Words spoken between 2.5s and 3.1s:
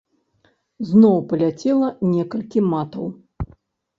матаў.